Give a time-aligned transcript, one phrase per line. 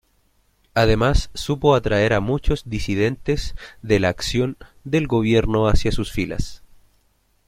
[0.73, 3.53] Además, supo atraer a muchos disidentes
[3.83, 6.63] de la acción del Gobierno hacia sus filas.